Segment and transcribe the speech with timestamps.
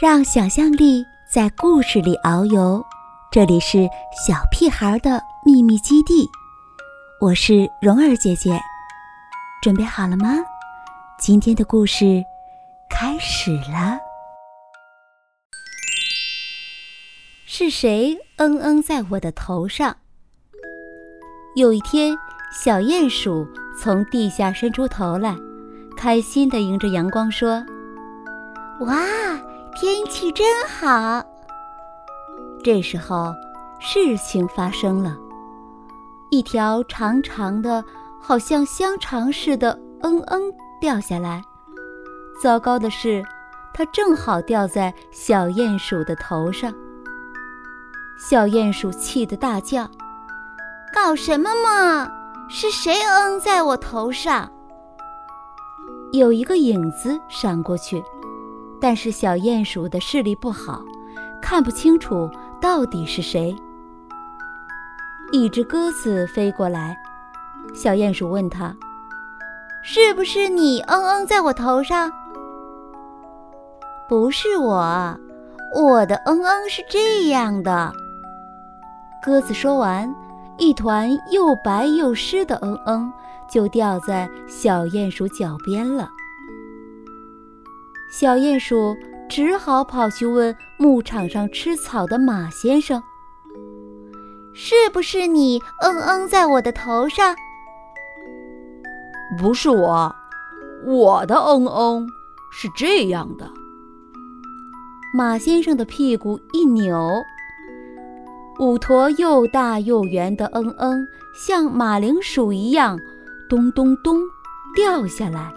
[0.00, 2.80] 让想象力在故事里遨游，
[3.32, 3.78] 这里是
[4.24, 6.24] 小屁孩的秘密基地。
[7.20, 8.60] 我是蓉儿姐姐，
[9.60, 10.36] 准备好了吗？
[11.18, 12.22] 今天的故事
[12.88, 13.98] 开始了。
[17.44, 19.96] 是谁嗯嗯在我的头上？
[21.56, 22.16] 有一天，
[22.52, 23.44] 小鼹鼠
[23.76, 25.34] 从地下伸出头来，
[25.96, 27.66] 开心地迎着阳光说
[28.86, 28.96] ：“哇！”
[29.80, 31.24] 天气真好。
[32.64, 33.32] 这时候，
[33.78, 35.16] 事情发生了，
[36.32, 37.84] 一条长长的、
[38.20, 40.42] 好像香肠似的“嗯嗯”
[40.82, 41.40] 掉下来。
[42.42, 43.24] 糟糕的是，
[43.72, 46.74] 它正好掉在小鼹鼠的头上。
[48.18, 49.88] 小鼹鼠气得大叫
[50.92, 52.10] ：“搞什么嘛！
[52.50, 54.50] 是谁嗯在我头上？”
[56.12, 58.02] 有一个影子闪过去。
[58.80, 60.82] 但是小鼹鼠的视力不好，
[61.42, 63.56] 看不清楚到底是谁。
[65.32, 66.96] 一只鸽子飞过来，
[67.74, 68.74] 小鼹鼠问他
[69.82, 72.10] ：“是不是你嗯嗯在我头上
[74.08, 75.18] ？”“不是我，
[75.74, 77.92] 我的嗯嗯是这样的。”
[79.22, 80.14] 鸽子说完，
[80.56, 83.12] 一团又白又湿的嗯嗯
[83.50, 86.08] 就掉在小鼹鼠脚边了。
[88.10, 88.96] 小鼹鼠
[89.28, 93.02] 只好跑去问牧场上吃草的马先生
[94.54, 97.36] ：“是不是你嗯嗯在我的头上
[99.38, 100.14] ？”“不是我，
[100.86, 102.06] 我的嗯嗯
[102.50, 103.50] 是这样的。”
[105.14, 107.10] 马先生的屁股一扭，
[108.58, 112.98] 五坨又大又圆的嗯嗯像马铃薯一样，
[113.50, 114.18] 咚咚咚
[114.74, 115.52] 掉下来。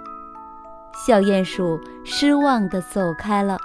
[1.04, 3.58] 小鼹鼠失望地走开了。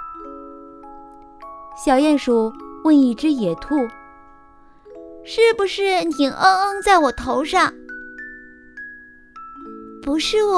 [1.85, 2.51] 小鼹鼠
[2.83, 3.75] 问一只野兔
[5.23, 7.71] ：“是不是你嗯嗯在我头上
[10.01, 10.57] ？”“不是我，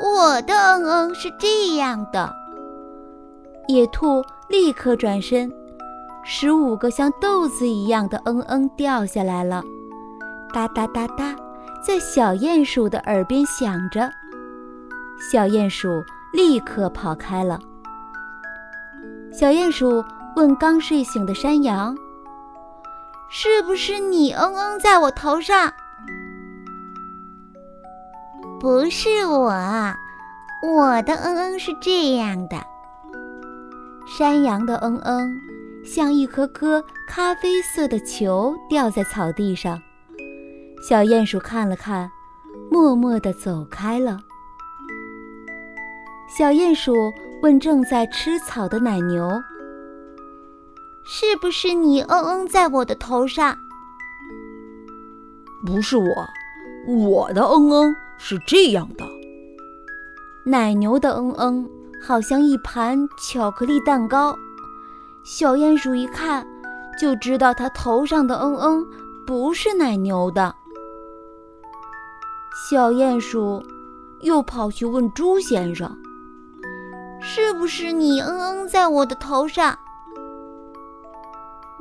[0.00, 2.32] 我的嗯嗯是这样的。”
[3.66, 5.52] 野兔立刻转身，
[6.22, 9.64] 十五个像豆子一样的嗯嗯掉下来了，
[10.52, 11.34] 哒哒哒哒，
[11.84, 14.08] 在小鼹鼠的耳边响着。
[15.18, 16.02] 小鼹鼠
[16.32, 17.58] 立刻跑开了。
[19.32, 20.04] 小鼹鼠
[20.36, 21.96] 问刚睡醒的山羊
[23.30, 25.72] ：“是不是你嗯嗯在我头上
[28.60, 29.52] ？”“不是我，
[30.62, 32.56] 我的嗯嗯是这样的。”
[34.06, 35.36] 山羊的嗯嗯
[35.84, 39.80] 像一颗颗咖啡色的球掉在草地上。
[40.88, 42.10] 小鼹鼠看了看，
[42.70, 44.18] 默默地走开了。
[46.36, 46.92] 小鼹鼠
[47.42, 49.28] 问正在吃草的奶牛
[51.06, 53.56] ：“是不是你嗯嗯在我的头上
[55.66, 56.28] ？”“不是我，
[56.86, 59.06] 我的嗯嗯是这样的。”
[60.44, 61.68] 奶牛的嗯嗯
[62.06, 64.36] 好像一盘巧克力蛋糕。
[65.24, 66.46] 小鼹鼠一看
[67.00, 68.86] 就知道它头上的嗯嗯
[69.26, 70.54] 不是奶牛的。
[72.70, 73.62] 小鼹鼠
[74.20, 75.90] 又跑去问猪先生。
[77.30, 79.78] 是不是你嗯嗯在我的头上？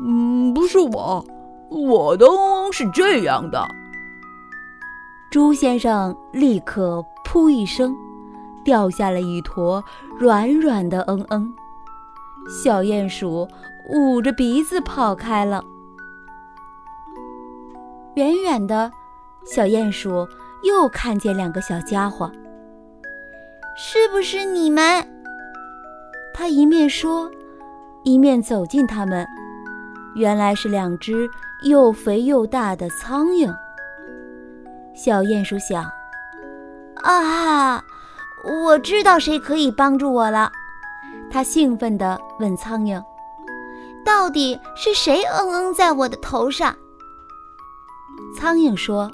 [0.06, 1.26] 嗯，不是我，
[1.70, 3.66] 我的嗯嗯是这样的。
[5.32, 7.96] 朱先生立刻噗一声，
[8.66, 9.82] 掉下了一坨
[10.20, 11.54] 软软的嗯嗯。
[12.50, 13.48] 小鼹鼠
[13.90, 15.64] 捂着鼻子跑开了。
[18.16, 18.92] 远远的，
[19.46, 20.28] 小鼹鼠
[20.64, 22.30] 又看见两个小家伙。
[23.78, 25.08] 是不是你们？
[26.38, 27.32] 他一面说，
[28.04, 29.28] 一面走近他们。
[30.16, 31.28] 原来是两只
[31.64, 33.52] 又肥又大的苍蝇。
[34.94, 35.84] 小鼹鼠想
[37.02, 37.84] ：“啊哈，
[38.64, 40.52] 我知道谁可以帮助我了。”
[41.32, 43.04] 他兴奋地问苍蝇
[44.06, 46.76] ：“到底是谁嗯嗯在我的头上？”
[48.38, 49.12] 苍蝇说：“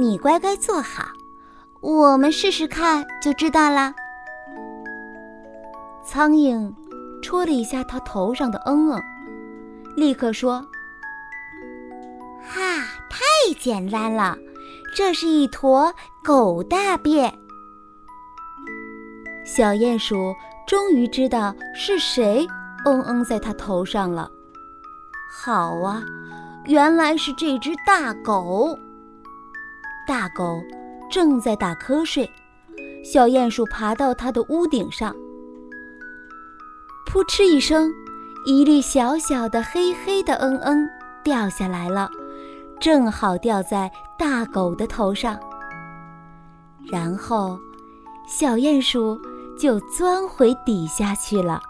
[0.00, 1.04] 你乖乖坐好，
[1.80, 3.94] 我们试试看就知道啦。”
[6.02, 6.72] 苍蝇
[7.22, 9.02] 戳了一下他头上的嗯嗯，
[9.96, 10.66] 立刻说
[12.42, 12.60] ：“哈，
[13.08, 13.20] 太
[13.58, 14.36] 简单了，
[14.96, 15.92] 这是一坨
[16.24, 17.32] 狗大便。”
[19.44, 20.34] 小鼹鼠
[20.66, 22.46] 终于知道是谁
[22.84, 24.30] 嗯嗯在他头上了。
[25.32, 26.02] 好啊，
[26.66, 28.76] 原来是这只大狗。
[30.08, 30.60] 大狗
[31.10, 32.28] 正在打瞌睡，
[33.04, 35.14] 小鼹鼠爬到它的屋顶上。
[37.12, 37.92] 扑哧一声，
[38.46, 40.88] 一粒小小的黑黑的嗯嗯
[41.24, 42.08] 掉下来了，
[42.78, 45.36] 正好掉在大狗的头上。
[46.88, 47.58] 然后，
[48.28, 49.20] 小鼹鼠
[49.58, 51.60] 就钻回底下去了。